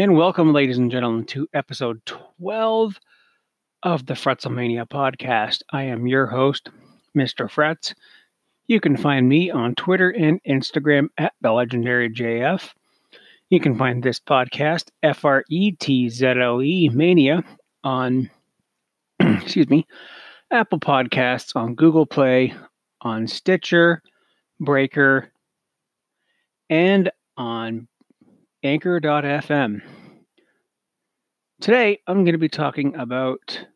[0.00, 2.98] And welcome, ladies and gentlemen, to episode 12
[3.82, 5.60] of the Fretzlemania podcast.
[5.72, 6.70] I am your host,
[7.14, 7.50] Mr.
[7.50, 7.92] Fretz.
[8.66, 12.70] You can find me on Twitter and Instagram at the legendary JF.
[13.50, 17.44] You can find this podcast, F R E T Z L E Mania,
[17.84, 18.30] on,
[19.20, 19.86] excuse me,
[20.50, 22.54] Apple Podcasts, on Google Play,
[23.02, 24.02] on Stitcher,
[24.60, 25.30] Breaker,
[26.70, 27.86] and on
[28.62, 29.80] Anchor.fm.
[31.62, 33.66] Today, I'm going to be talking about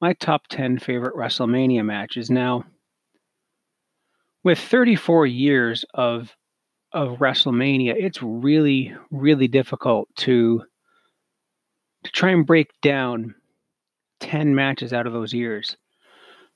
[0.00, 2.30] my top 10 favorite WrestleMania matches.
[2.30, 2.64] Now,
[4.44, 6.36] with 34 years of
[6.92, 10.62] of WrestleMania, it's really, really difficult to
[12.04, 13.34] to try and break down
[14.20, 15.76] 10 matches out of those years.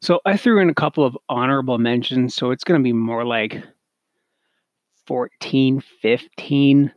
[0.01, 3.25] So I threw in a couple of honorable mentions, so it's going to be more
[3.25, 3.61] like
[5.07, 6.93] 14, 15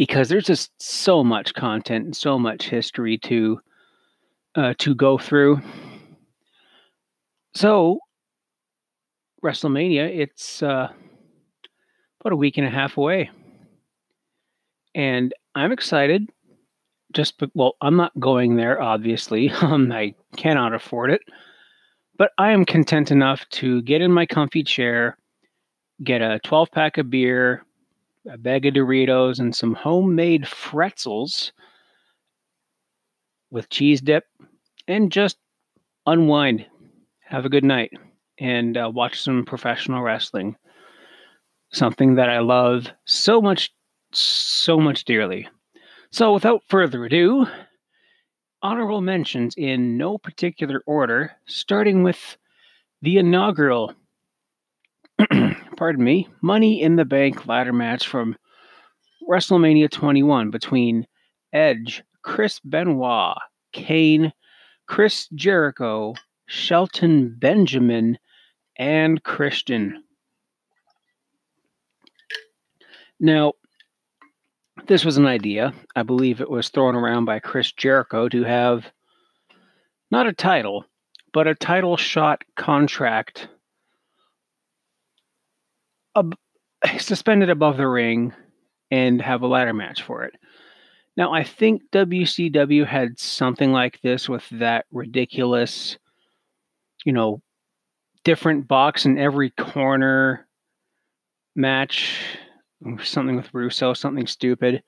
[0.00, 3.60] because there's just so much content and so much history to
[4.54, 5.60] uh, to go through.
[7.54, 7.98] So
[9.44, 10.88] WrestleMania, it's uh,
[12.18, 13.28] about a week and a half away,
[14.94, 16.30] and I'm excited.
[17.12, 18.80] Just well, I'm not going there.
[18.80, 21.20] Obviously, um, I cannot afford it,
[22.16, 25.18] but I am content enough to get in my comfy chair,
[26.02, 27.66] get a 12 pack of beer,
[28.28, 31.52] a bag of Doritos, and some homemade pretzels
[33.50, 34.24] with cheese dip,
[34.86, 35.38] and just
[36.06, 36.66] unwind,
[37.20, 37.92] have a good night,
[38.38, 40.56] and uh, watch some professional wrestling.
[41.72, 43.72] Something that I love so much,
[44.12, 45.48] so much dearly.
[46.10, 47.46] So, without further ado,
[48.62, 52.36] honorable mentions in no particular order, starting with
[53.02, 53.94] the inaugural
[55.80, 58.36] pardon me, Money in the Bank ladder match from
[59.26, 61.06] WrestleMania 21 between
[61.54, 63.38] Edge, Chris Benoit,
[63.72, 64.30] Kane,
[64.86, 66.12] Chris Jericho,
[66.44, 68.18] Shelton Benjamin,
[68.78, 70.04] and Christian.
[73.18, 73.54] Now,
[74.86, 75.72] this was an idea.
[75.96, 78.84] I believe it was thrown around by Chris Jericho to have
[80.10, 80.84] not a title,
[81.32, 83.48] but a title shot contract
[86.20, 88.32] ab- suspended above the ring
[88.90, 90.34] and have a ladder match for it.
[91.16, 95.98] Now, I think WCW had something like this with that ridiculous,
[97.04, 97.42] you know,
[98.24, 100.46] different box in every corner
[101.56, 102.38] match,
[103.02, 104.82] something with Russo, something stupid.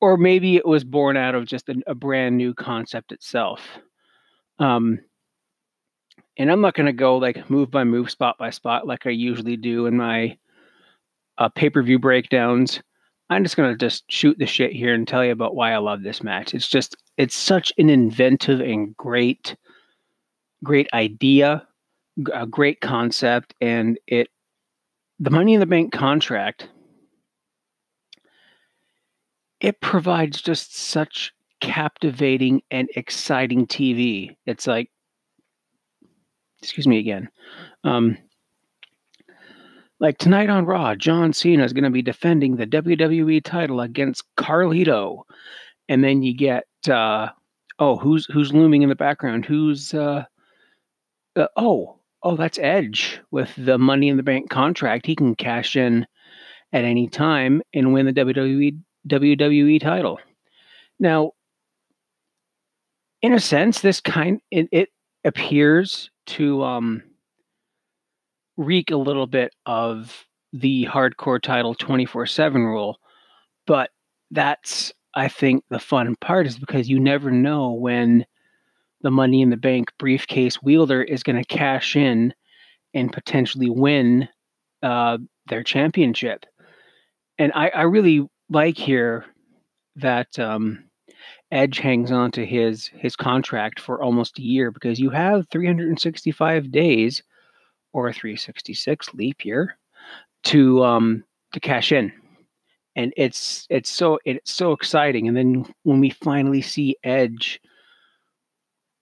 [0.00, 3.60] Or maybe it was born out of just a, a brand new concept itself.
[4.58, 5.00] Um,
[6.36, 9.10] and I'm not going to go like move by move, spot by spot, like I
[9.10, 10.36] usually do in my
[11.38, 12.82] uh, pay per view breakdowns.
[13.28, 15.78] I'm just going to just shoot the shit here and tell you about why I
[15.78, 16.54] love this match.
[16.54, 19.56] It's just, it's such an inventive and great,
[20.62, 21.66] great idea,
[22.32, 23.54] a great concept.
[23.60, 24.28] And it,
[25.18, 26.68] the Money in the Bank contract,
[29.60, 34.36] it provides just such captivating and exciting TV.
[34.46, 34.90] It's like,
[36.66, 37.28] excuse me again.
[37.84, 38.18] Um,
[39.98, 44.24] like tonight on Raw, John Cena is going to be defending the WWE title against
[44.36, 45.22] Carlito,
[45.88, 47.28] and then you get uh,
[47.78, 49.46] oh, who's who's looming in the background?
[49.46, 50.24] Who's uh,
[51.34, 55.06] uh, oh oh that's Edge with the Money in the Bank contract.
[55.06, 56.06] He can cash in
[56.72, 58.78] at any time and win the WWE
[59.08, 60.18] WWE title.
[60.98, 61.32] Now,
[63.22, 64.88] in a sense, this kind it, it
[65.24, 67.02] appears to um,
[68.56, 72.98] reek a little bit of the hardcore title 24 7 rule.
[73.66, 73.90] But
[74.30, 78.26] that's, I think, the fun part is because you never know when
[79.02, 82.34] the money in the bank briefcase wielder is going to cash in
[82.94, 84.28] and potentially win
[84.82, 85.18] uh,
[85.48, 86.44] their championship.
[87.38, 89.26] And I, I really like here
[89.96, 90.84] that um,
[91.52, 96.72] Edge hangs on to his his contract for almost a year because you have 365
[96.72, 97.22] days
[97.92, 99.78] or 366 leap year
[100.44, 102.12] to um to cash in.
[102.96, 105.28] And it's it's so it's so exciting.
[105.28, 107.60] And then when we finally see Edge,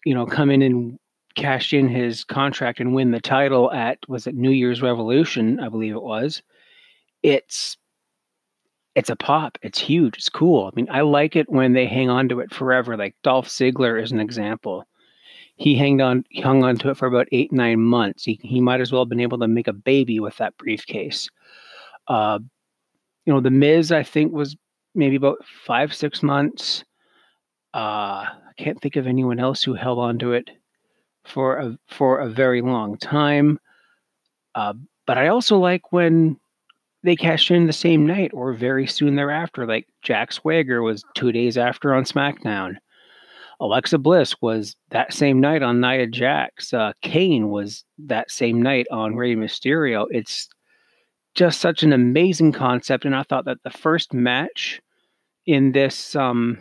[0.04, 0.98] you know, come in and
[1.36, 5.68] cash in his contract and win the title at was it New Year's Revolution, I
[5.68, 6.42] believe it was.
[7.22, 7.76] It's
[8.94, 9.58] it's a pop.
[9.62, 10.16] It's huge.
[10.16, 10.66] It's cool.
[10.66, 12.96] I mean, I like it when they hang on to it forever.
[12.96, 14.84] Like Dolph Ziggler is an example.
[15.56, 18.24] He hanged on, hung on to it for about eight, nine months.
[18.24, 21.28] He, he might as well have been able to make a baby with that briefcase.
[22.08, 22.38] Uh,
[23.24, 24.56] you know, The Miz, I think, was
[24.94, 26.84] maybe about five, six months.
[27.72, 30.50] Uh, I can't think of anyone else who held on to it
[31.24, 33.58] for a for a very long time.
[34.54, 34.74] Uh,
[35.06, 36.38] but I also like when
[37.04, 39.66] they cashed in the same night or very soon thereafter.
[39.66, 42.76] Like Jack Swagger was two days after on SmackDown.
[43.60, 46.72] Alexa Bliss was that same night on Nia Jax.
[46.72, 50.06] Uh, Kane was that same night on Rey Mysterio.
[50.10, 50.48] It's
[51.34, 54.80] just such an amazing concept, and I thought that the first match
[55.46, 56.58] in this um,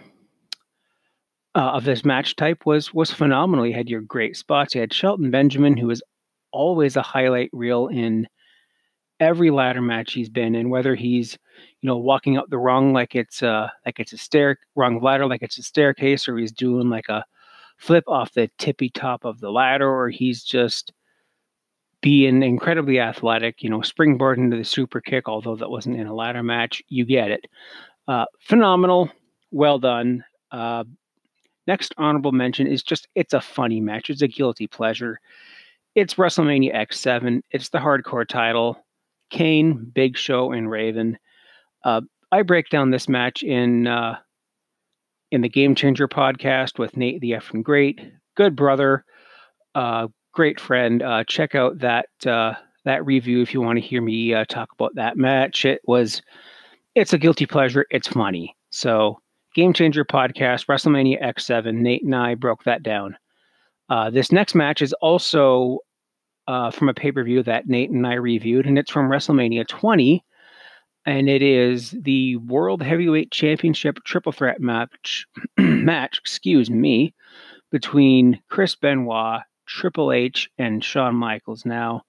[1.56, 3.66] uh, of this match type was was phenomenal.
[3.66, 4.76] You had your great spots.
[4.76, 6.04] You had Shelton Benjamin, who was
[6.52, 8.28] always a highlight reel in
[9.24, 11.38] every ladder match he's been in, whether he's
[11.82, 15.26] you know walking up the rung like it's a like it's a stair rung ladder
[15.26, 17.26] like it's a staircase, or he's doing like a
[17.78, 20.94] flip off the tippy top of the ladder, or he's just
[22.02, 23.64] being incredibly athletic.
[23.64, 26.84] You know, springboard into the super kick, although that wasn't in a ladder match.
[26.90, 27.46] You get it.
[28.08, 29.10] Uh, phenomenal,
[29.52, 30.24] well done.
[30.52, 30.84] Uh,
[31.68, 34.10] next honorable mention is just it's a funny match.
[34.10, 35.20] It's a guilty pleasure.
[35.96, 37.42] It's WrestleMania X7.
[37.52, 38.84] It's the hardcore title.
[39.30, 41.18] Kane, Big Show, and Raven.
[41.84, 44.18] Uh, I break down this match in uh,
[45.32, 48.02] in the Game Changer podcast with Nate the F Effing Great,
[48.36, 49.06] good brother,
[49.76, 51.02] uh, great friend.
[51.02, 52.54] Uh, check out that uh,
[52.86, 55.66] that review if you want to hear me uh, talk about that match.
[55.66, 56.22] It was
[56.96, 57.86] it's a guilty pleasure.
[57.92, 58.56] It's funny.
[58.72, 59.20] So
[59.56, 61.74] Game Changer podcast, WrestleMania X7.
[61.76, 63.18] Nate and I broke that down.
[64.12, 65.80] this next match is also
[66.48, 69.68] uh, from a pay per view that Nate and I reviewed, and it's from WrestleMania
[69.68, 70.24] 20,
[71.06, 75.26] and it is the World Heavyweight Championship Triple Threat match.
[75.58, 77.14] match, excuse me,
[77.72, 81.66] between Chris Benoit, Triple H, and Shawn Michaels.
[81.66, 82.04] Now,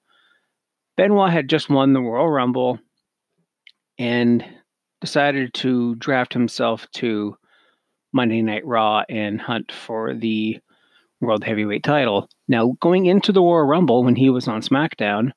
[0.97, 2.79] Benoit had just won the Royal Rumble
[3.97, 4.45] and
[5.01, 7.35] decided to draft himself to
[8.13, 10.59] Monday Night Raw and hunt for the
[11.25, 12.29] World Heavyweight title.
[12.47, 15.31] Now, going into the Royal Rumble when he was on SmackDown,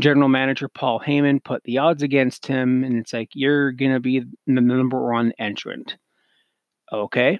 [0.00, 4.00] General Manager Paul Heyman put the odds against him, and it's like, you're going to
[4.00, 5.96] be the number one entrant.
[6.92, 7.38] Okay.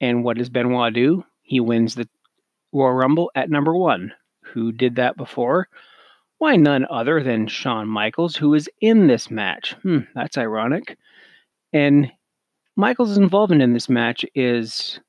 [0.00, 1.24] And what does Benoit do?
[1.42, 2.08] He wins the
[2.72, 4.12] Royal Rumble at number one.
[4.52, 5.68] Who did that before?
[6.38, 9.74] Why, none other than Shawn Michaels, who is in this match.
[9.82, 10.96] Hmm, that's ironic.
[11.72, 12.12] And
[12.76, 15.00] Michaels' involvement in this match is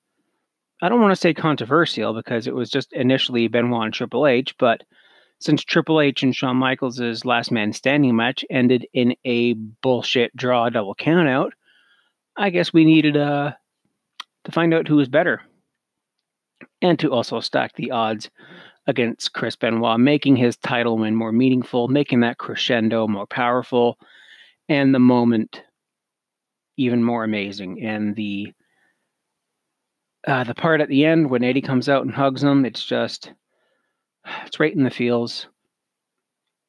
[0.82, 4.58] I don't want to say controversial because it was just initially Benoit and Triple H,
[4.58, 4.84] but
[5.40, 10.70] since Triple H and Shawn Michaels' last man standing match ended in a bullshit draw
[10.70, 11.52] double countout,
[12.38, 13.54] I guess we needed uh,
[14.46, 15.42] to find out who was better.
[16.82, 18.30] And to also stack the odds
[18.88, 23.98] against Chris Benoit, making his title win more meaningful, making that crescendo more powerful,
[24.68, 25.62] and the moment
[26.78, 27.86] even more amazing.
[27.86, 28.54] And the
[30.28, 33.32] uh, the part at the end when Eddie comes out and hugs him, it's just,
[34.46, 35.48] it's right in the feels.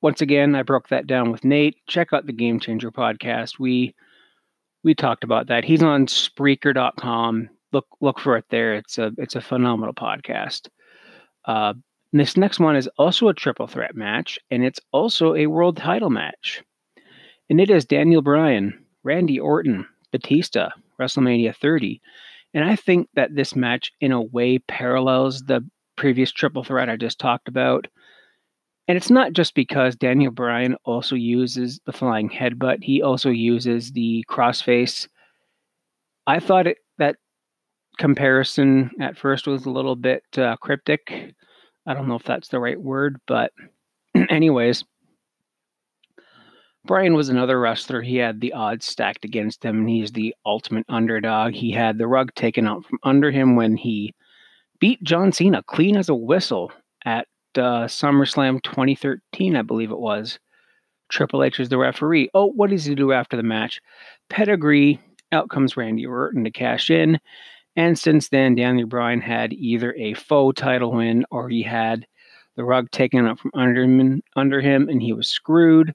[0.02, 1.76] Once again, I broke that down with Nate.
[1.87, 3.59] Check out the Game Changer podcast.
[3.59, 3.95] We
[4.83, 5.62] we talked about that.
[5.62, 7.50] He's on Spreaker.com.
[7.73, 8.75] Look look for it there.
[8.75, 10.69] It's a it's a phenomenal podcast.
[11.45, 11.75] Uh,
[12.14, 16.11] this next one is also a triple threat match, and it's also a world title
[16.11, 16.62] match.
[17.50, 22.00] And it is Daniel Bryan, Randy Orton, Batista, WrestleMania 30
[22.54, 25.64] and I think that this match, in a way, parallels the
[25.97, 27.87] previous triple threat I just talked about.
[28.88, 33.92] And it's not just because Daniel Bryan also uses the flying headbutt, he also uses
[33.92, 35.07] the crossface.
[36.26, 37.16] I thought it, that
[37.99, 41.35] comparison at first was a little bit uh, cryptic.
[41.87, 43.52] I don't know if that's the right word, but,
[44.28, 44.85] anyways,
[46.85, 48.01] Bryan was another wrestler.
[48.01, 51.53] He had the odds stacked against him, and he's the ultimate underdog.
[51.53, 54.15] He had the rug taken out from under him when he
[54.79, 56.73] beat John Cena clean as a whistle
[57.05, 60.39] at uh, SummerSlam 2013, I believe it was.
[61.11, 62.31] Triple H is the referee.
[62.35, 63.81] Oh, what does he do after the match?
[64.29, 65.01] Pedigree.
[65.33, 67.21] Out comes Randy Orton to cash in.
[67.77, 72.07] And since then, Daniel Bryan had either a faux title win or he had
[72.57, 75.95] the rug taken out from under him, under him and he was screwed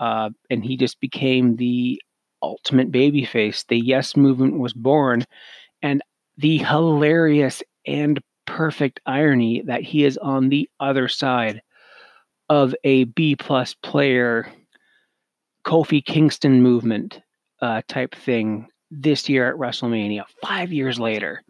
[0.00, 2.00] uh, and he just became the
[2.42, 3.64] ultimate babyface.
[3.68, 5.24] The Yes movement was born,
[5.82, 6.02] and
[6.36, 11.62] the hilarious and perfect irony that he is on the other side
[12.48, 14.50] of a B plus player,
[15.64, 17.20] Kofi Kingston movement
[17.62, 21.42] uh, type thing this year at WrestleMania, five years later.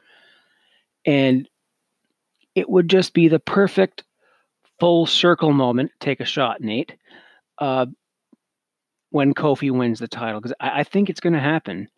[1.07, 1.49] And
[2.55, 4.05] it would just be the perfect
[4.79, 5.93] full circle moment.
[6.01, 6.93] Take a shot, Nate.
[7.59, 7.87] Uh,
[9.11, 11.89] when Kofi wins the title because I, I, think it's going to happen.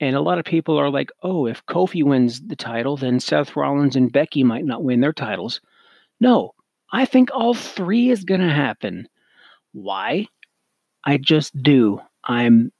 [0.00, 3.56] And a lot of people are like, oh, if Kofi wins the title, then Seth
[3.56, 5.60] Rollins and Becky might not win their titles.
[6.20, 6.54] No,
[6.92, 9.08] I think all three is going to happen.
[9.72, 10.26] Why?
[11.04, 12.00] I just do.
[12.24, 12.72] I'm,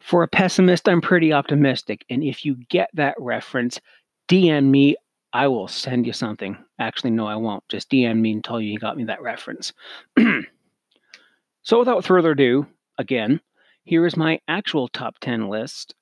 [0.00, 2.04] for a pessimist, I'm pretty optimistic.
[2.08, 3.80] And if you get that reference,
[4.28, 4.96] DM me.
[5.32, 6.56] I will send you something.
[6.78, 7.68] Actually, no, I won't.
[7.68, 9.72] Just DM me and tell you you got me that reference.
[11.62, 12.66] so, without further ado,
[12.98, 13.40] again,
[13.84, 15.94] here is my actual top 10 list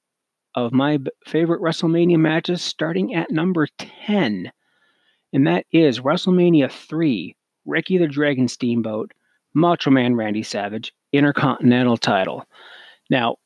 [0.54, 3.66] of my favorite WrestleMania matches starting at number
[4.06, 4.52] 10.
[5.32, 7.34] And that is WrestleMania 3,
[7.64, 9.12] Ricky the Dragon Steamboat,
[9.54, 12.44] Macho Man Randy Savage, Intercontinental title.
[13.10, 13.36] Now,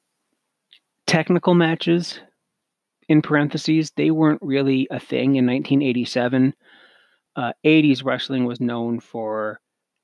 [1.06, 2.20] technical matches,
[3.08, 6.54] in parentheses, they weren't really a thing in 1987.
[7.36, 9.60] Uh, 80s wrestling was known for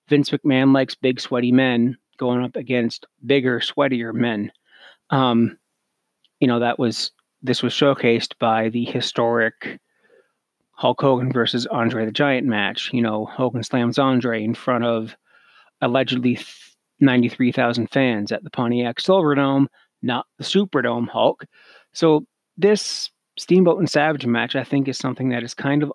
[0.09, 4.53] Vince McMahon likes big, sweaty men going up against bigger, sweatier men.
[5.11, 5.59] Um,
[6.41, 7.11] you know, that was
[7.43, 9.81] this was showcased by the historic
[10.73, 12.91] Hulk Hogan versus Andre the Giant match.
[12.93, 15.17] You know, Hogan slams Andre in front of
[15.81, 16.39] allegedly
[17.01, 19.67] 93,000 fans at the Pontiac Silverdome,
[20.03, 21.45] not the Superdome Hulk.
[21.93, 22.25] So
[22.57, 25.93] this Steamboat and Savage match, I think, is something that is kind of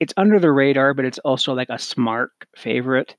[0.00, 3.16] it's under the radar, but it's also like a smart favorite.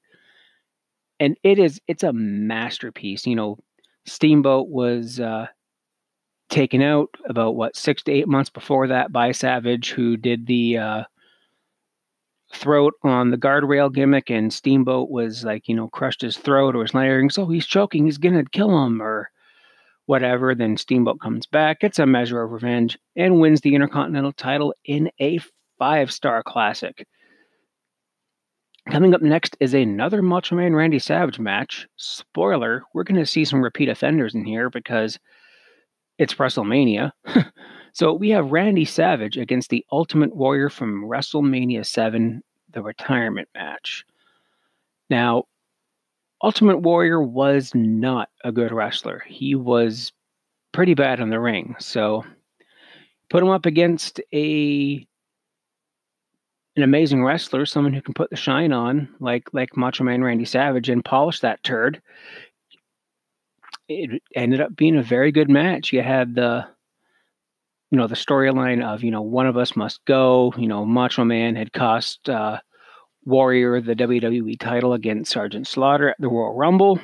[1.22, 3.28] And it is it's a masterpiece.
[3.28, 3.60] You know,
[4.06, 5.46] Steamboat was uh,
[6.50, 10.80] taken out about what six to eight months before that by Savage, who did the
[10.80, 11.04] uh,
[12.52, 16.80] throat on the guardrail gimmick, and Steamboat was like, you know, crushed his throat or
[16.80, 19.30] was layering, so he's choking, he's gonna kill him, or
[20.08, 20.56] whatever.
[20.56, 25.12] Then Steamboat comes back, gets a measure of revenge, and wins the Intercontinental title in
[25.20, 25.40] a
[25.78, 27.08] five star classic.
[28.90, 31.88] Coming up next is another Macho Man Randy Savage match.
[31.98, 35.20] Spoiler, we're going to see some repeat offenders in here because
[36.18, 37.12] it's WrestleMania.
[37.94, 44.04] so we have Randy Savage against the Ultimate Warrior from WrestleMania 7, the retirement match.
[45.10, 45.44] Now,
[46.44, 49.24] Ultimate Warrior was not a good wrestler.
[49.28, 50.12] He was
[50.72, 51.76] pretty bad in the ring.
[51.80, 52.26] So
[53.30, 55.06] put him up against a
[56.76, 60.46] an amazing wrestler, someone who can put the shine on, like like Macho Man Randy
[60.46, 62.02] Savage, and polish that turd.
[63.88, 65.92] It ended up being a very good match.
[65.92, 66.66] You had the
[67.92, 70.54] you know the storyline of you know one of us must go.
[70.58, 72.60] You know Macho Man had cost uh,
[73.26, 77.00] Warrior the WWE title against Sergeant Slaughter at the Royal Rumble.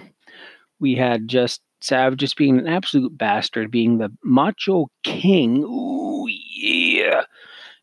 [0.80, 5.64] We had just Savage just being an absolute bastard, being the Macho King.
[5.64, 7.24] Ooh, yeah.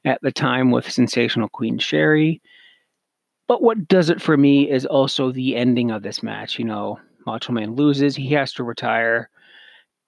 [0.05, 2.43] At the time with sensational Queen Sherri.
[3.49, 6.59] But what does it for me is also the ending of this match.
[6.59, 9.31] You know, Macho Man loses, he has to retire.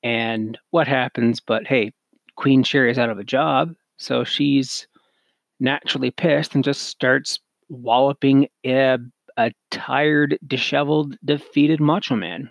[0.02, 1.40] And what happens?
[1.40, 1.92] But hey,
[2.36, 3.74] Queen Sherri is out of a job.
[3.98, 4.86] So she's
[5.60, 8.98] naturally pissed and just starts walloping a,
[9.36, 12.50] a tired, disheveled, defeated Macho Man.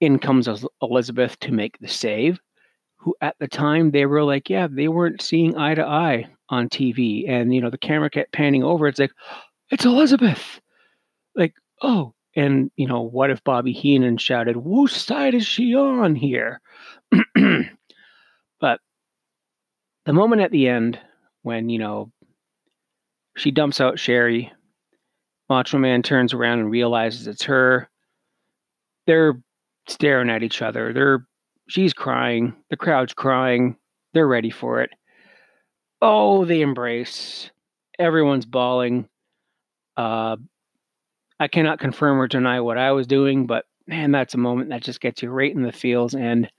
[0.00, 0.48] In comes
[0.82, 2.38] Elizabeth to make the save,
[3.04, 6.70] who at the time they were like, yeah, they weren't seeing eye to eye on
[6.70, 7.28] TV.
[7.28, 8.88] And, you know, the camera kept panning over.
[8.88, 9.12] It's like,
[9.70, 10.58] it's Elizabeth.
[11.36, 16.14] Like, oh, and, you know, what if Bobby Heenan shouted, whose side is she on
[16.14, 16.62] here?
[18.60, 18.80] but
[20.06, 20.98] the moment at the end
[21.42, 22.10] when, you know,
[23.36, 24.50] she dumps out Sherri,
[25.50, 27.90] Macho Man turns around and realizes it's her.
[29.06, 29.34] They're
[29.88, 30.94] staring at each other.
[30.94, 31.26] They're
[31.68, 32.54] she's crying.
[32.70, 33.76] The crowd's crying.
[34.12, 34.90] They're ready for it.
[36.00, 37.50] Oh, they embrace.
[37.98, 39.08] Everyone's bawling.
[39.96, 40.36] Uh,
[41.40, 44.82] I cannot confirm or deny what I was doing, but man, that's a moment that
[44.82, 46.14] just gets you right in the feels.
[46.14, 46.50] And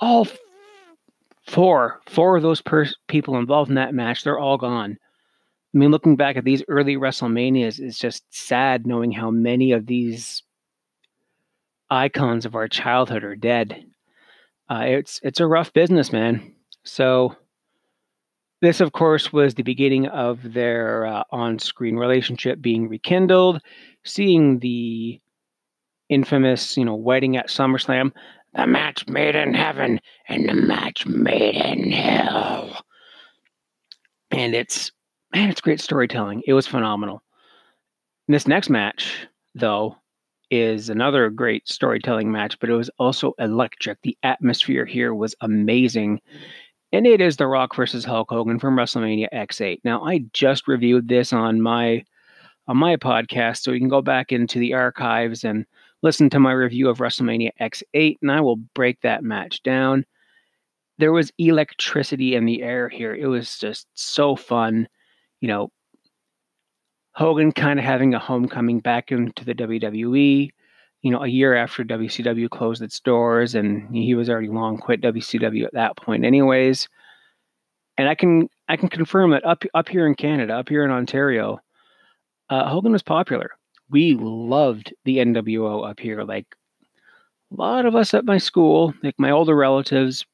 [0.00, 0.26] all
[1.46, 4.98] four, four of those per- people involved in that match, they're all gone.
[5.74, 9.86] I mean, looking back at these early WrestleManias, it's just sad knowing how many of
[9.86, 10.42] these
[11.90, 13.84] icons of our childhood are dead.
[14.74, 16.52] Uh, it's it's a rough business, man.
[16.82, 17.36] So
[18.60, 23.60] this, of course, was the beginning of their uh, on-screen relationship being rekindled.
[24.04, 25.20] Seeing the
[26.08, 28.10] infamous, you know, wedding at SummerSlam,
[28.54, 32.84] the match made in heaven and the match made in hell,
[34.32, 34.90] and it's
[35.32, 36.42] man, it's great storytelling.
[36.48, 37.22] It was phenomenal.
[38.26, 39.96] this next match, though,
[40.50, 43.98] is another great storytelling match, but it was also electric.
[44.02, 46.20] The atmosphere here was amazing.
[46.92, 49.80] And it is The Rock versus Hulk Hogan from WrestleMania X8.
[49.84, 52.04] Now, I just reviewed this on my
[52.68, 55.66] on my podcast, so you can go back into the archives and
[56.02, 60.04] listen to my review of WrestleMania X8, and I will break that match down.
[60.98, 63.14] there was electricity in the air here.
[63.14, 64.88] It was just so fun.
[65.40, 65.72] You know,
[67.14, 70.50] Hogan kind of having a homecoming back into the WWE,
[71.02, 75.00] you know, a year after WCW closed its doors, and he was already long quit
[75.00, 76.88] WCW at that point, anyways.
[77.96, 80.90] And I can I can confirm that up up here in Canada, up here in
[80.90, 81.60] Ontario,
[82.50, 83.50] uh, Hogan was popular.
[83.90, 86.22] We loved the NWO up here.
[86.24, 86.46] Like
[87.52, 90.26] a lot of us at my school, like my older relatives,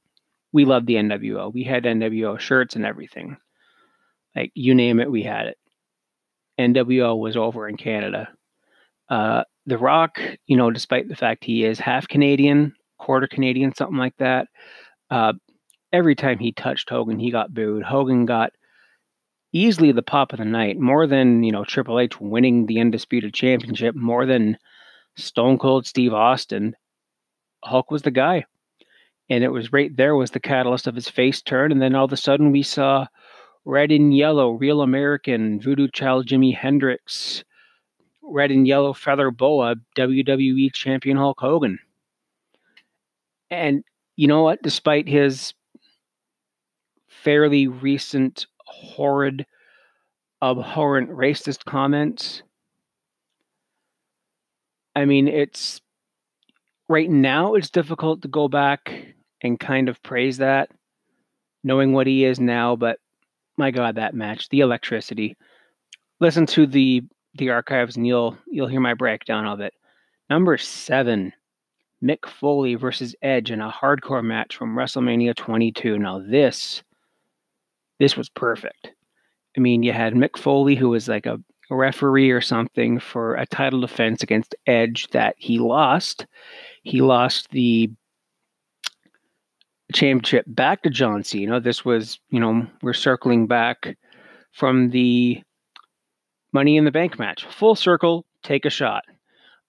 [0.52, 1.52] we loved the NWO.
[1.52, 3.36] We had NWO shirts and everything.
[4.34, 5.58] Like you name it, we had it.
[6.60, 8.28] NWO was over in Canada.
[9.08, 13.98] Uh, the Rock, you know, despite the fact he is half Canadian, quarter Canadian, something
[13.98, 14.48] like that,
[15.10, 15.32] uh,
[15.92, 17.82] every time he touched Hogan, he got booed.
[17.82, 18.52] Hogan got
[19.52, 23.34] easily the pop of the night, more than, you know, Triple H winning the Undisputed
[23.34, 24.56] Championship, more than
[25.16, 26.74] Stone Cold Steve Austin.
[27.64, 28.44] Hulk was the guy.
[29.28, 31.70] And it was right there was the catalyst of his face turn.
[31.70, 33.06] And then all of a sudden we saw
[33.64, 37.44] Red and Yellow, Real American, Voodoo Child Jimi Hendrix,
[38.22, 41.78] Red and Yellow Feather Boa, WWE Champion Hulk Hogan.
[43.50, 43.84] And
[44.16, 44.62] you know what?
[44.62, 45.54] Despite his
[47.08, 49.44] fairly recent, horrid,
[50.42, 52.42] abhorrent racist comments,
[54.94, 55.80] I mean, it's
[56.88, 60.70] right now, it's difficult to go back and kind of praise that,
[61.62, 62.98] knowing what he is now, but
[63.56, 65.36] my god, that match, the electricity.
[66.20, 67.02] Listen to the
[67.34, 69.74] the archives and you'll you'll hear my breakdown of it.
[70.28, 71.32] Number seven,
[72.02, 75.98] Mick Foley versus Edge in a hardcore match from WrestleMania 22.
[75.98, 76.82] Now this
[77.98, 78.92] this was perfect.
[79.56, 81.38] I mean, you had Mick Foley who was like a,
[81.70, 86.26] a referee or something for a title defense against Edge that he lost.
[86.82, 87.90] He lost the
[89.90, 91.60] championship back to John Cena.
[91.60, 93.96] This was, you know, we're circling back
[94.52, 95.42] from the
[96.52, 97.46] Money in the Bank match.
[97.46, 99.04] Full circle, take a shot.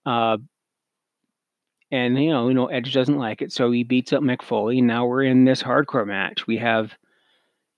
[0.06, 0.38] Uh,
[1.92, 4.44] and you know, you know, Edge doesn't like it, so he beats up McFoley.
[4.44, 4.82] Foley.
[4.82, 6.48] Now we're in this hardcore match.
[6.48, 6.96] We have,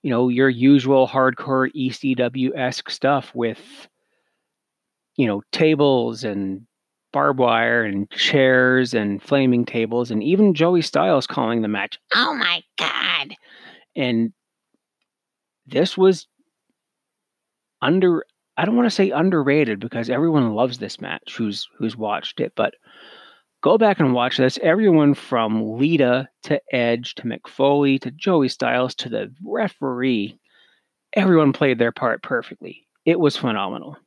[0.03, 3.88] you know, your usual hardcore ECW esque stuff with,
[5.17, 6.65] you know, tables and
[7.13, 12.34] barbed wire and chairs and flaming tables, and even Joey Styles calling the match, oh
[12.34, 13.36] my God.
[13.95, 14.34] And
[15.65, 16.28] this was
[17.82, 18.26] under,
[18.58, 22.54] I don't want to say underrated because everyone loves this match who's who's watched it,
[22.56, 22.73] but
[23.62, 24.60] go back and watch this.
[24.62, 30.38] Everyone from Lita to Edge to Mick Foley to Joey Styles to the referee,
[31.13, 32.88] everyone played their part perfectly.
[33.06, 33.97] It was phenomenal.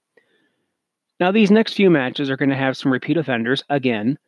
[1.19, 4.19] Now, these next few matches are going to have some repeat offenders again,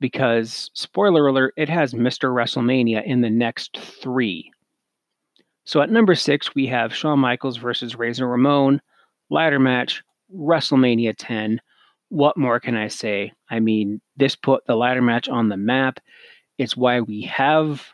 [0.00, 2.32] because, spoiler alert, it has Mr.
[2.32, 4.50] WrestleMania in the next three.
[5.64, 8.80] So at number six, we have Shawn Michaels versus Razor Ramon,
[9.28, 10.02] ladder match,
[10.34, 11.60] WrestleMania 10.
[12.08, 13.32] What more can I say?
[13.50, 16.00] I mean, this put the ladder match on the map.
[16.58, 17.86] It's why we have,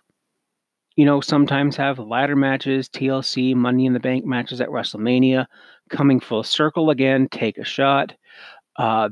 [0.95, 5.47] you know, sometimes have ladder matches, TLC, Money in the Bank matches at WrestleMania,
[5.91, 8.15] coming full circle again, take a shot.
[8.79, 9.11] Uh,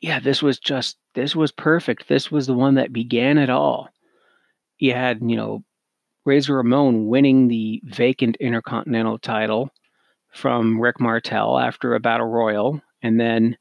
[0.00, 2.08] yeah, this was just this was perfect.
[2.08, 3.88] This was the one that began it all.
[4.78, 5.62] You had, you know,
[6.24, 9.70] Razor Ramon winning the vacant Intercontinental title
[10.32, 13.56] from Rick Martel after a battle royal, and then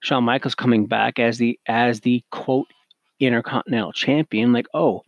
[0.00, 2.68] Shawn Michaels coming back as the as the quote
[3.20, 4.52] Intercontinental champion.
[4.52, 5.02] Like, oh,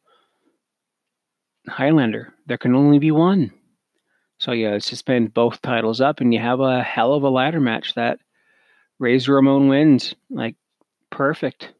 [1.68, 3.52] Highlander, there can only be one.
[4.38, 7.94] So yeah, suspend both titles up, and you have a hell of a ladder match
[7.94, 8.18] that
[8.98, 10.14] Razor Ramon wins.
[10.30, 10.56] Like
[11.10, 11.72] perfect.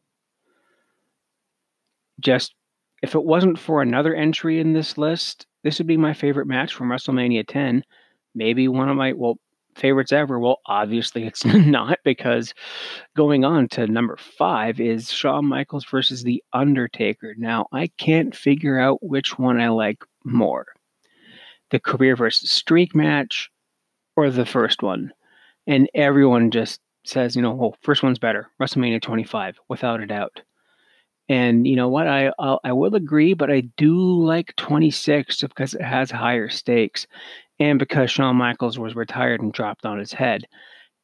[2.19, 2.53] Just
[3.01, 6.73] if it wasn't for another entry in this list, this would be my favorite match
[6.73, 7.83] from WrestleMania 10.
[8.33, 9.37] Maybe one of my well
[9.75, 10.39] favorites ever.
[10.39, 12.53] Well, obviously it's not because
[13.15, 17.35] going on to number five is Shawn Michaels versus The Undertaker.
[17.37, 20.65] Now I can't figure out which one I like more
[21.71, 23.49] the career versus streak match
[24.15, 25.11] or the first one.
[25.67, 28.49] And everyone just says, you know, oh, first one's better.
[28.61, 30.41] WrestleMania 25, without a doubt.
[31.27, 32.07] And you know what?
[32.07, 37.07] I I'll, I will agree, but I do like 26 because it has higher stakes,
[37.59, 40.43] and because Shawn Michaels was retired and dropped on his head.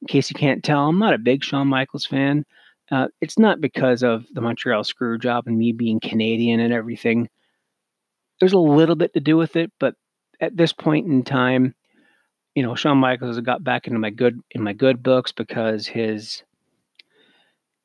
[0.01, 2.45] In case you can't tell, I'm not a big Shawn Michaels fan.
[2.91, 7.29] Uh, it's not because of the Montreal Screwjob and me being Canadian and everything.
[8.39, 9.95] There's a little bit to do with it, but
[10.39, 11.73] at this point in time,
[12.55, 16.43] you know, Shawn Michaels got back into my good in my good books because his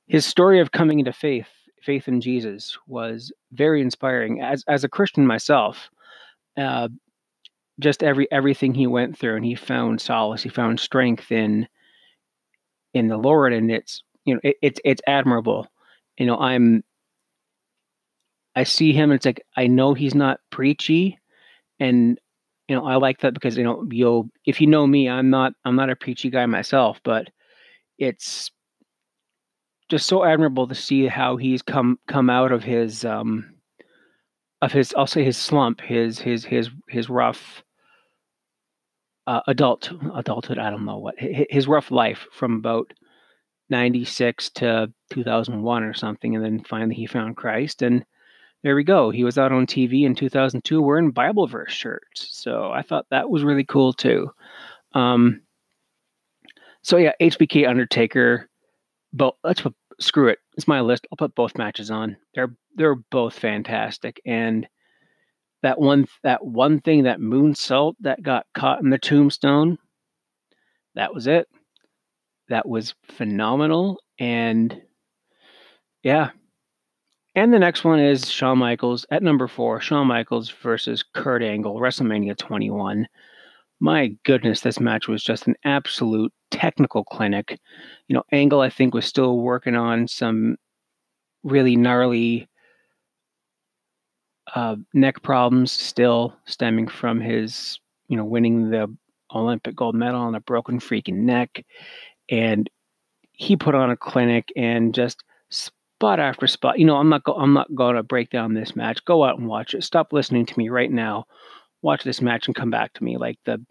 [0.06, 1.48] his story of coming into faith
[1.82, 4.40] faith in Jesus was very inspiring.
[4.42, 5.88] As as a Christian myself,
[6.56, 6.88] uh,
[7.80, 11.68] just every everything he went through, and he found solace, he found strength in
[12.94, 15.68] in the Lord, and it's you know it, it's it's admirable.
[16.18, 16.82] You know, I'm
[18.56, 21.18] I see him, and it's like I know he's not preachy,
[21.78, 22.18] and
[22.68, 25.52] you know I like that because you know you'll if you know me, I'm not
[25.64, 27.28] I'm not a preachy guy myself, but
[27.98, 28.50] it's
[29.88, 33.54] just so admirable to see how he's come come out of his um
[34.62, 37.62] of his I'll say his slump, his his his his rough
[39.26, 40.58] uh, adult adulthood.
[40.58, 42.92] I don't know what his rough life from about
[43.70, 48.04] ninety six to two thousand one or something, and then finally he found Christ, and
[48.62, 49.10] there we go.
[49.10, 52.82] He was out on TV in two thousand two wearing Bible verse shirts, so I
[52.82, 54.30] thought that was really cool too.
[54.92, 55.42] Um,
[56.82, 58.48] so yeah, HBK Undertaker
[59.16, 60.38] but let's put screw it.
[60.56, 61.06] It's my list.
[61.10, 62.16] I'll put both matches on.
[62.34, 64.20] They're they're both fantastic.
[64.26, 64.68] And
[65.62, 69.78] that one that one thing that moonsault that got caught in the tombstone,
[70.94, 71.48] that was it.
[72.48, 74.00] That was phenomenal.
[74.18, 74.82] And
[76.02, 76.30] yeah.
[77.36, 79.80] And the next one is Shawn Michaels at number four.
[79.80, 83.06] Shawn Michaels versus Kurt Angle, WrestleMania 21
[83.80, 87.58] my goodness, this match was just an absolute technical clinic.
[88.08, 90.56] You know, Angle, I think, was still working on some
[91.42, 92.48] really gnarly
[94.54, 98.94] uh, neck problems, still stemming from his, you know, winning the
[99.34, 101.64] Olympic gold medal on a broken freaking neck.
[102.30, 102.70] And
[103.32, 105.22] he put on a clinic and just
[105.96, 106.78] spot after spot.
[106.78, 109.04] You know, I'm not go- I'm not going to break down this match.
[109.04, 109.84] Go out and watch it.
[109.84, 111.26] Stop listening to me right now
[111.86, 113.16] watch this match and come back to me.
[113.16, 113.64] Like the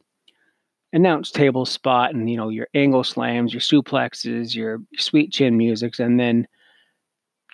[0.94, 6.00] announce table spot and you know your angle slams, your suplexes, your sweet chin musics,
[6.00, 6.48] and then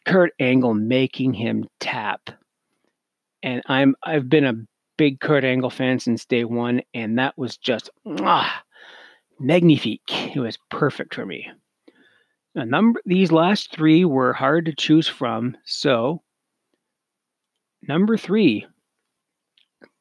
[0.05, 2.29] Kurt Angle making him tap.
[3.43, 4.53] And I'm I've been a
[4.97, 8.63] big Kurt Angle fan since day one, and that was just ah,
[9.39, 10.35] magnifique.
[10.35, 11.49] It was perfect for me.
[12.55, 16.21] A number these last three were hard to choose from, so
[17.87, 18.65] number three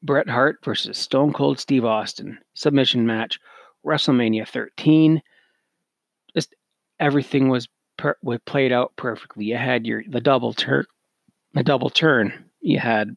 [0.03, 3.39] Bret Hart versus Stone Cold Steve Austin submission match,
[3.85, 5.23] WrestleMania 13.
[6.35, 6.55] Just
[6.99, 9.45] everything was per- was played out perfectly.
[9.45, 10.87] You had your the double turn,
[11.55, 12.47] the double turn.
[12.61, 13.17] You had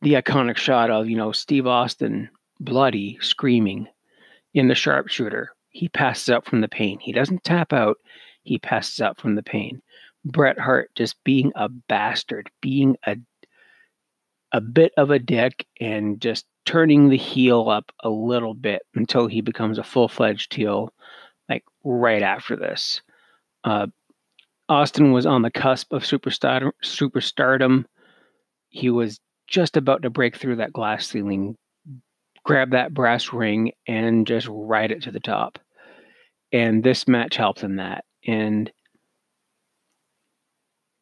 [0.00, 3.88] the iconic shot of you know Steve Austin bloody screaming
[4.54, 5.52] in the sharpshooter.
[5.78, 6.98] He passes out from the pain.
[6.98, 7.98] He doesn't tap out.
[8.42, 9.80] He passes out from the pain.
[10.24, 13.16] Bret Hart just being a bastard, being a
[14.50, 19.28] a bit of a dick and just turning the heel up a little bit until
[19.28, 20.92] he becomes a full fledged heel,
[21.48, 23.00] like right after this.
[23.62, 23.86] Uh,
[24.68, 27.84] Austin was on the cusp of superstar superstardom.
[28.68, 31.56] He was just about to break through that glass ceiling,
[32.42, 35.60] grab that brass ring, and just ride it to the top.
[36.52, 38.04] And this match helped him that.
[38.26, 38.70] And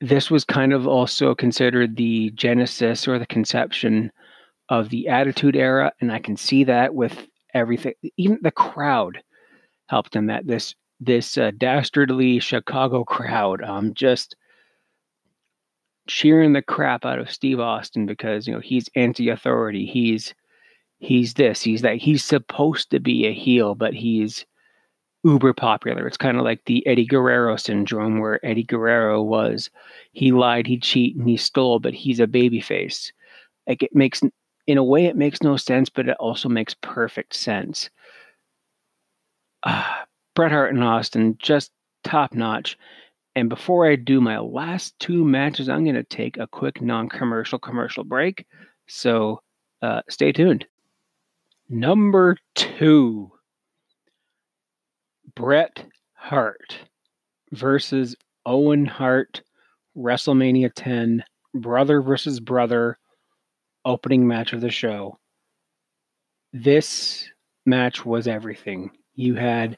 [0.00, 4.10] this was kind of also considered the genesis or the conception
[4.68, 9.22] of the attitude era and i can see that with everything even the crowd
[9.88, 10.46] helped in that.
[10.46, 14.34] This this uh, dastardly chicago crowd um just
[16.08, 19.86] cheering the crap out of steve austin because you know he's anti-authority.
[19.86, 20.34] He's
[20.98, 21.96] he's this he's that.
[21.96, 24.46] He's supposed to be a heel but he's
[25.24, 26.06] uber popular.
[26.06, 29.70] It's kind of like the Eddie Guerrero syndrome, where Eddie Guerrero was
[30.12, 33.12] he lied, he cheat, and he stole, but he's a babyface.
[33.66, 34.22] Like it makes,
[34.66, 37.90] in a way, it makes no sense, but it also makes perfect sense.
[39.62, 41.72] Uh, Bret Hart and Austin, just
[42.04, 42.78] top notch.
[43.34, 47.08] And before I do my last two matches, I'm going to take a quick non
[47.08, 48.46] commercial commercial break.
[48.86, 49.42] So
[49.82, 50.66] uh, stay tuned.
[51.68, 53.32] Number two.
[55.36, 56.78] Bret Hart
[57.52, 59.42] versus Owen Hart,
[59.96, 61.22] WrestleMania 10,
[61.54, 62.98] brother versus brother,
[63.84, 65.18] opening match of the show.
[66.54, 67.28] This
[67.66, 68.90] match was everything.
[69.14, 69.76] You had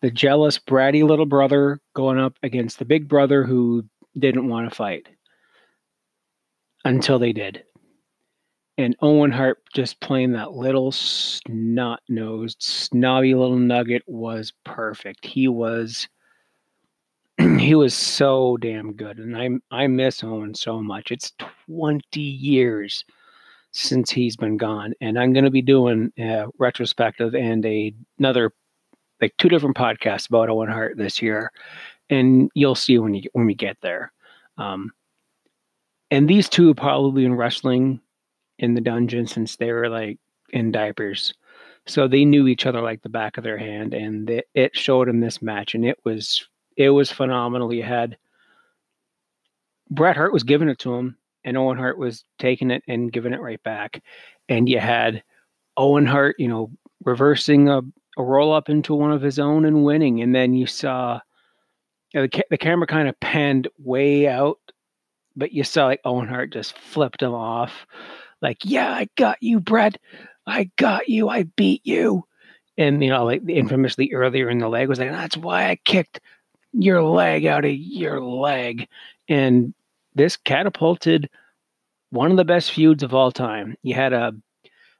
[0.00, 3.84] the jealous, bratty little brother going up against the big brother who
[4.16, 5.08] didn't want to fight
[6.84, 7.64] until they did
[8.80, 15.24] and Owen Hart just playing that little snot nosed, snobby little nugget was perfect.
[15.26, 16.08] He was
[17.38, 19.18] he was so damn good.
[19.18, 21.10] And I I miss Owen so much.
[21.10, 21.32] It's
[21.68, 23.04] 20 years
[23.72, 24.94] since he's been gone.
[25.00, 28.52] And I'm gonna be doing a retrospective and a, another
[29.20, 31.52] like two different podcasts about Owen Hart this year.
[32.10, 34.12] and you'll see when you when we get there.
[34.58, 34.92] Um,
[36.10, 38.00] and these two probably been wrestling
[38.60, 40.18] in the dungeon since they were like
[40.50, 41.34] in diapers.
[41.86, 45.20] So they knew each other like the back of their hand, and it, showed in
[45.20, 46.46] this match, and it was
[46.76, 47.72] it was phenomenal.
[47.72, 48.16] You had
[49.90, 53.32] Bret Hart was giving it to him, and Owen Hart was taking it and giving
[53.32, 54.02] it right back,
[54.48, 55.22] and you had
[55.76, 56.70] Owen Hart, you know,
[57.04, 57.80] reversing a,
[58.18, 61.18] a roll up into one of his own and winning, and then you saw
[62.12, 64.60] you know, the ca- the camera kind of panned way out,
[65.34, 67.86] but you saw like Owen Hart just flipped him off,
[68.42, 69.98] like, "Yeah, I got you, Bret."
[70.46, 71.28] I got you.
[71.28, 72.24] I beat you.
[72.76, 73.54] And, you know, like mm.
[73.54, 76.20] infamously earlier in the leg was like, that's why I kicked
[76.72, 78.88] your leg out of your leg.
[79.28, 79.74] And
[80.14, 81.28] this catapulted
[82.10, 83.76] one of the best feuds of all time.
[83.82, 84.32] You had a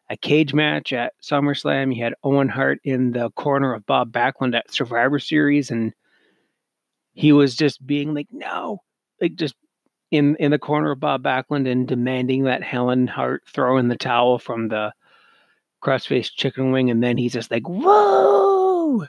[0.09, 1.95] a cage match at SummerSlam.
[1.95, 5.95] You had Owen Hart in the corner of Bob Backlund at Survivor Series, and
[7.15, 8.83] he was just being like, no,
[9.21, 9.55] like just
[10.11, 13.97] in in the corner of Bob Backlund and demanding that Helen Hart throw in the
[13.97, 14.93] towel from the
[15.83, 19.07] crossface chicken wing, and then he's just like, "Whoa,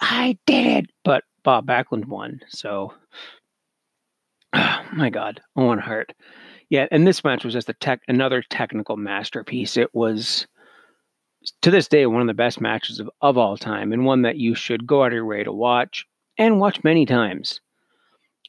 [0.00, 2.94] I did it!" But Bob Backlund won, so
[4.52, 6.12] oh, my God, Owen Hart.
[6.68, 9.76] Yeah, and this match was just a tech, another technical masterpiece.
[9.76, 10.46] It was
[11.62, 14.36] to this day one of the best matches of, of all time, and one that
[14.36, 16.06] you should go out of your way to watch
[16.38, 17.60] and watch many times.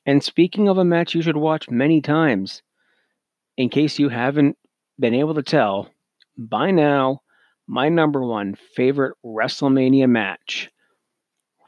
[0.05, 2.63] And speaking of a match you should watch many times,
[3.57, 4.57] in case you haven't
[4.99, 5.89] been able to tell,
[6.37, 7.21] by now
[7.67, 10.69] my number one favorite WrestleMania match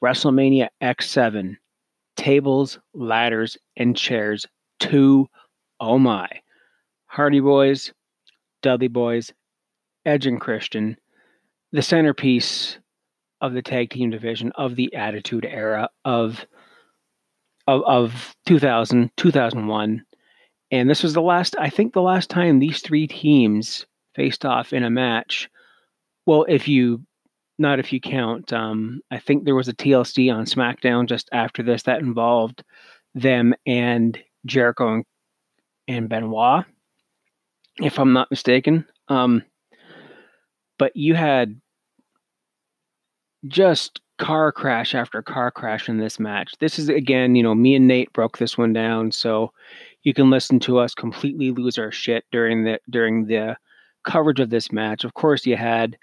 [0.04, 1.56] WrestleMania X7
[2.18, 4.46] Tables, Ladders, and Chairs
[4.80, 5.28] 2.
[5.80, 6.28] Oh my.
[7.06, 7.94] Hardy Boys,
[8.62, 9.32] Dudley Boys,
[10.06, 10.98] Edge and Christian,
[11.72, 12.80] the centerpiece
[13.40, 16.46] of the tag team division of the Attitude Era of
[17.68, 20.06] of, of 2000, 2001.
[20.72, 24.74] And this was the last, I think, the last time these three teams faced off
[24.74, 25.50] in a match.
[26.26, 27.06] Well, if you
[27.60, 31.62] not if you count, um, I think there was a TLC on SmackDown just after
[31.62, 32.64] this that involved
[33.14, 35.06] them and Jericho and,
[35.88, 36.66] and Benoit,
[37.78, 38.86] if I'm not mistaken.
[39.08, 39.44] Um,
[40.80, 41.62] but you had
[43.48, 46.54] just car crash after car crash in this match.
[46.60, 49.52] This is again, you know, me and Nate broke this one down, so
[50.04, 53.58] you can listen to us completely lose our shit during the during the
[54.04, 55.04] coverage of this match.
[55.04, 55.98] Of course, you had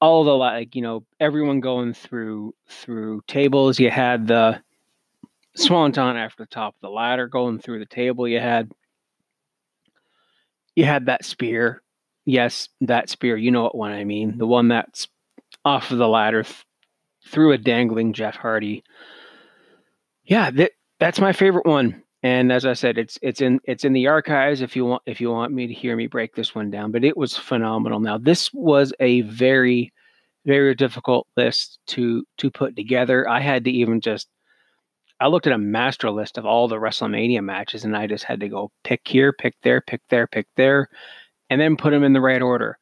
[0.00, 3.80] all the like you know everyone going through through tables.
[3.80, 4.60] You had the
[5.56, 8.28] swanton after the top of the ladder going through the table.
[8.28, 8.70] You had
[10.76, 11.82] you had that spear.
[12.24, 13.36] Yes, that spear.
[13.36, 14.38] You know what one I mean.
[14.38, 15.08] The one that's
[15.64, 16.64] off of the ladder th-
[17.26, 18.82] through a dangling Jeff Hardy.
[20.24, 22.02] Yeah, that that's my favorite one.
[22.22, 25.20] And as I said, it's it's in it's in the archives if you want if
[25.20, 26.90] you want me to hear me break this one down.
[26.90, 28.00] But it was phenomenal.
[28.00, 29.92] Now this was a very
[30.44, 33.28] very difficult list to to put together.
[33.28, 34.28] I had to even just
[35.20, 38.40] I looked at a master list of all the WrestleMania matches, and I just had
[38.40, 40.88] to go pick here, pick there, pick there, pick there,
[41.50, 42.78] and then put them in the right order.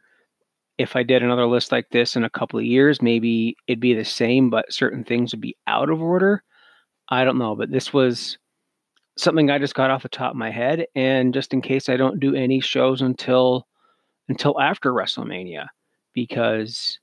[0.79, 3.95] If I did another list like this in a couple of years, maybe it'd be
[3.95, 6.43] the same, but certain things would be out of order.
[7.09, 8.37] I don't know, but this was
[9.17, 11.97] something I just got off the top of my head, and just in case I
[11.97, 13.67] don't do any shows until
[14.29, 15.69] until after WrestleMania,
[16.13, 16.99] because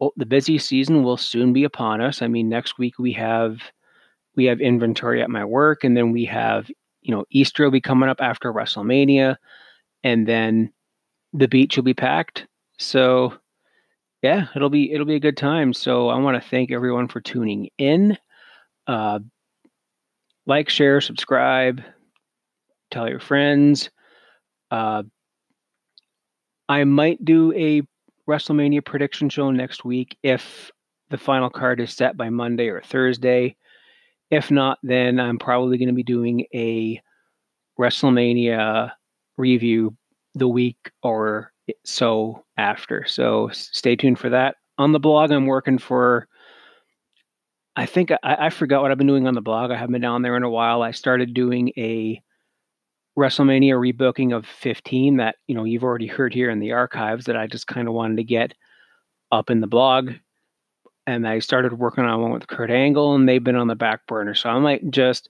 [0.00, 2.22] well, the busy season will soon be upon us.
[2.22, 3.60] I mean, next week we have
[4.34, 6.68] we have inventory at my work, and then we have
[7.02, 9.36] you know Easter will be coming up after WrestleMania,
[10.02, 10.72] and then
[11.32, 12.46] the beach will be packed.
[12.82, 13.34] So
[14.22, 15.72] yeah, it'll be it'll be a good time.
[15.72, 18.16] So I want to thank everyone for tuning in.
[18.86, 19.20] Uh,
[20.46, 21.82] like, share, subscribe,
[22.90, 23.90] tell your friends.
[24.70, 25.02] Uh,
[26.68, 27.82] I might do a
[28.28, 30.70] WrestleMania prediction show next week if
[31.10, 33.56] the final card is set by Monday or Thursday.
[34.30, 37.00] If not, then I'm probably going to be doing a
[37.78, 38.92] WrestleMania
[39.36, 39.96] review
[40.34, 41.51] the week or
[41.84, 43.06] so after.
[43.06, 44.56] So stay tuned for that.
[44.78, 46.28] On the blog, I'm working for
[47.74, 49.70] I think I, I forgot what I've been doing on the blog.
[49.70, 50.82] I haven't been down there in a while.
[50.82, 52.20] I started doing a
[53.18, 57.36] WrestleMania rebooking of 15 that you know you've already heard here in the archives that
[57.36, 58.54] I just kind of wanted to get
[59.30, 60.12] up in the blog.
[61.06, 64.06] And I started working on one with Kurt Angle, and they've been on the back
[64.06, 64.34] burner.
[64.34, 65.28] So I might just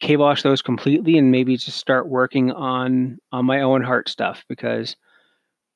[0.00, 4.96] kibosh those completely and maybe just start working on on my Owen Hart stuff because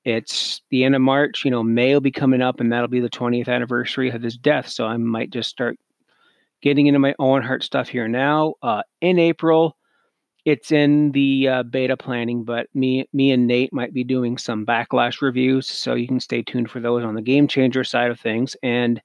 [0.05, 1.45] it's the end of March.
[1.45, 4.37] You know, May will be coming up, and that'll be the 20th anniversary of his
[4.37, 4.69] death.
[4.69, 5.79] So I might just start
[6.63, 8.55] getting into my Owen Hart stuff here now.
[8.63, 9.77] Uh, in April,
[10.45, 14.67] it's in the uh, beta planning, but me, me and Nate might be doing some
[14.67, 18.21] backlash reviews, so you can stay tuned for those on the Game Changer side of
[18.21, 18.55] things.
[18.63, 19.01] And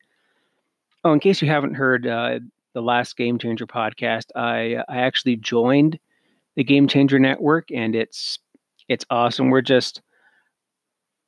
[1.06, 2.40] oh, in case you haven't heard uh,
[2.74, 5.98] the last Game Changer podcast, I I actually joined
[6.56, 8.40] the Game Changer Network, and it's
[8.90, 9.50] it's awesome.
[9.50, 10.02] We're just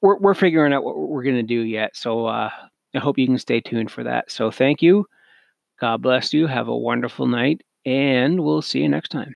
[0.02, 1.96] we're we're figuring out what we're going to do yet.
[1.96, 2.50] So uh,
[2.96, 4.32] I hope you can stay tuned for that.
[4.32, 5.06] So thank you.
[5.80, 6.48] God bless you.
[6.48, 9.30] Have a wonderful night, and we'll see you next time.